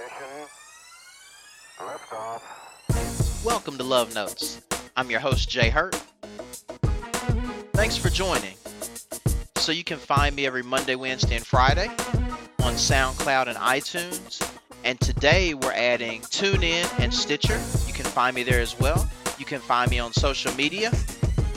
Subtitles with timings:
[0.00, 0.48] Ignition.
[3.44, 4.60] Welcome to Love Notes.
[4.96, 5.94] I'm your host, Jay Hurt.
[7.72, 8.54] Thanks for joining.
[9.56, 11.88] So you can find me every Monday, Wednesday, and Friday
[12.62, 14.40] on SoundCloud and iTunes.
[14.84, 17.60] And today we're adding TuneIn and Stitcher.
[17.86, 19.08] You can find me there as well.
[19.38, 20.90] You can find me on social media.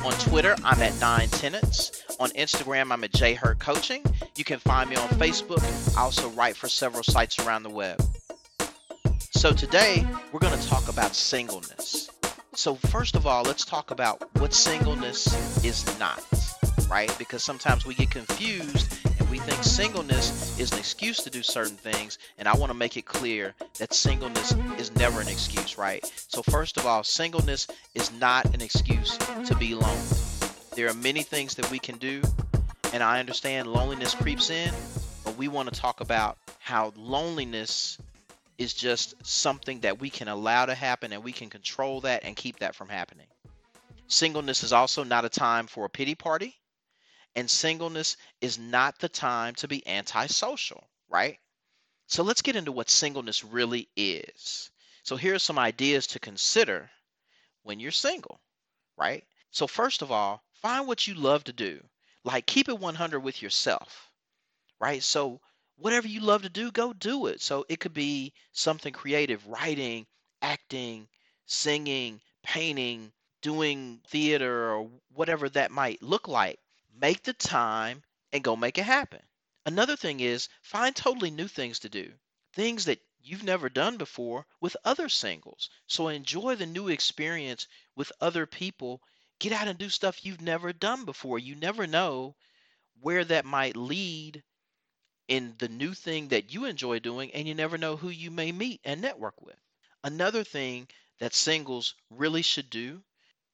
[0.03, 2.03] On Twitter, I'm at Nine Tenants.
[2.19, 4.03] On Instagram, I'm at J Hurt Coaching.
[4.35, 5.63] You can find me on Facebook.
[5.97, 8.01] I also write for several sites around the web.
[9.43, 12.09] So today, we're going to talk about singleness.
[12.53, 15.27] So first of all, let's talk about what singleness
[15.65, 16.23] is not,
[16.89, 17.13] right?
[17.19, 21.75] Because sometimes we get confused and we think singleness is an excuse to do certain
[21.75, 26.09] things, and I want to make it clear that singleness is never an excuse, right?
[26.29, 30.17] So first of all, singleness is not an excuse to be lonely.
[30.73, 32.21] There are many things that we can do,
[32.93, 34.73] and I understand loneliness creeps in,
[35.25, 37.97] but we want to talk about how loneliness
[38.57, 42.35] is just something that we can allow to happen and we can control that and
[42.35, 43.27] keep that from happening.
[44.07, 46.55] Singleness is also not a time for a pity party,
[47.35, 51.39] and singleness is not the time to be antisocial, right?
[52.07, 54.69] So let's get into what singleness really is.
[55.03, 56.89] So here are some ideas to consider
[57.63, 58.39] when you're single,
[58.97, 59.23] right?
[59.51, 61.81] So first of all, find what you love to do.
[62.23, 64.11] Like keep it 100 with yourself,
[64.79, 65.01] right?
[65.01, 65.41] So
[65.77, 67.41] whatever you love to do, go do it.
[67.41, 70.05] So it could be something creative, writing,
[70.41, 71.07] acting,
[71.45, 76.59] singing, painting, doing theater, or whatever that might look like.
[76.95, 79.21] Make the time and go make it happen.
[79.65, 82.11] Another thing is find totally new things to do,
[82.53, 85.69] things that you've never done before with other singles.
[85.87, 89.01] So enjoy the new experience with other people.
[89.39, 91.39] Get out and do stuff you've never done before.
[91.39, 92.35] You never know
[92.99, 94.43] where that might lead
[95.33, 98.51] in the new thing that you enjoy doing, and you never know who you may
[98.51, 99.57] meet and network with.
[100.03, 100.87] Another thing
[101.19, 103.01] that singles really should do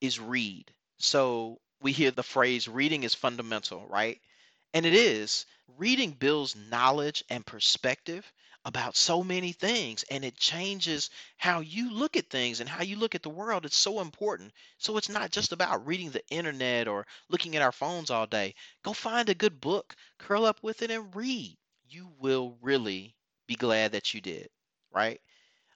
[0.01, 0.69] is read.
[0.97, 4.19] So we hear the phrase reading is fundamental, right?
[4.73, 5.45] And it is.
[5.77, 8.29] Reading builds knowledge and perspective
[8.65, 12.97] about so many things, and it changes how you look at things and how you
[12.97, 13.65] look at the world.
[13.65, 14.51] It's so important.
[14.79, 18.53] So it's not just about reading the internet or looking at our phones all day.
[18.83, 21.55] Go find a good book, curl up with it, and read.
[21.89, 23.17] You will really
[23.47, 24.49] be glad that you did,
[24.91, 25.19] right?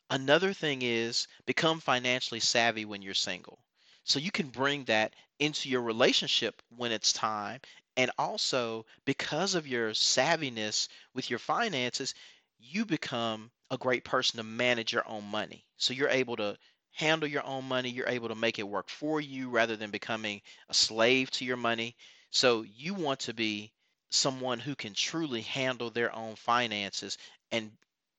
[0.10, 3.60] Another thing is become financially savvy when you're single.
[4.06, 7.62] So you can bring that into your relationship when it's time.
[7.98, 12.14] And also, because of your savviness with your finances,
[12.60, 15.66] you become a great person to manage your own money.
[15.78, 16.58] So you're able to
[16.92, 17.90] handle your own money.
[17.90, 21.58] You're able to make it work for you rather than becoming a slave to your
[21.58, 21.96] money.
[22.32, 23.74] So you want to be
[24.14, 27.18] someone who can truly handle their own finances.
[27.52, 27.72] And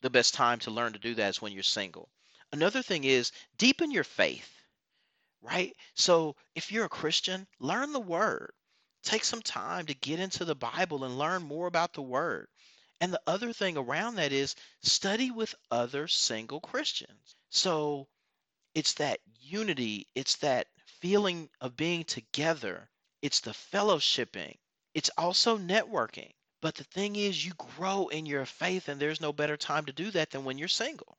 [0.03, 2.09] the best time to learn to do that is when you're single.
[2.53, 4.50] Another thing is deepen your faith,
[5.41, 5.75] right?
[5.94, 8.53] So if you're a Christian, learn the word.
[9.03, 12.49] Take some time to get into the Bible and learn more about the word.
[13.00, 17.37] And the other thing around that is study with other single Christians.
[17.50, 18.09] So
[18.75, 20.69] it's that unity, it's that
[21.00, 22.88] feeling of being together,
[23.21, 24.56] it's the fellowshipping,
[24.94, 26.32] it's also networking.
[26.60, 29.93] But the thing is, you grow in your faith, and there's no better time to
[29.93, 31.19] do that than when you're single.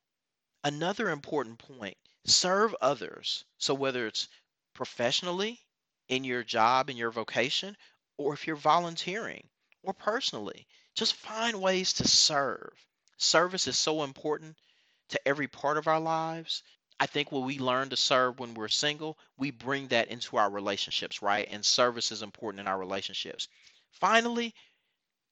[0.64, 3.46] Another important point serve others.
[3.60, 4.28] So, whether it's
[4.74, 5.62] professionally,
[6.08, 7.78] in your job, in your vocation,
[8.18, 9.48] or if you're volunteering,
[9.84, 12.74] or personally, just find ways to serve.
[13.18, 14.58] Service is so important
[15.10, 16.64] to every part of our lives.
[17.00, 20.50] I think when we learn to serve when we're single, we bring that into our
[20.50, 21.48] relationships, right?
[21.52, 23.48] And service is important in our relationships.
[23.92, 24.54] Finally,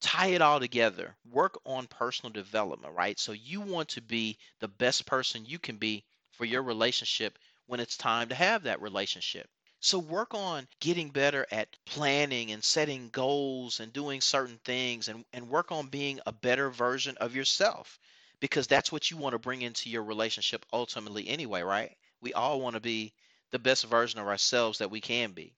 [0.02, 1.16] tie it all together.
[1.32, 3.20] Work on personal development, right?
[3.20, 7.80] So you want to be the best person you can be for your relationship when
[7.80, 9.50] it's time to have that relationship.
[9.80, 15.26] So work on getting better at planning and setting goals and doing certain things and,
[15.34, 18.00] and work on being a better version of yourself
[18.44, 21.96] because that's what you want to bring into your relationship ultimately anyway, right?
[22.20, 23.14] We all want to be
[23.52, 25.56] the best version of ourselves that we can be.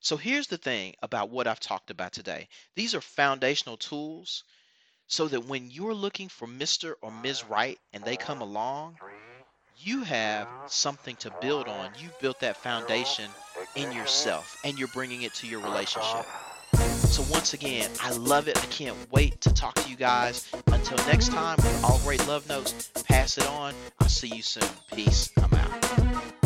[0.00, 2.48] So here's the thing about what I've talked about today.
[2.76, 4.44] These are foundational tools
[5.06, 6.94] so that when you're looking for Mr.
[7.02, 7.44] or Ms.
[7.44, 9.00] Right and they come along,
[9.74, 11.94] you have something to build on.
[11.94, 13.36] You've built that foundation
[13.74, 16.28] in yourself and you're bringing it to your relationship.
[16.94, 18.56] So, once again, I love it.
[18.62, 20.50] I can't wait to talk to you guys.
[20.68, 23.74] Until next time, with all great love notes, pass it on.
[24.00, 24.68] I'll see you soon.
[24.92, 25.30] Peace.
[25.36, 26.43] I'm out.